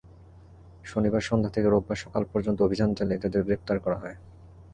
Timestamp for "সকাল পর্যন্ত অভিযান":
1.97-2.89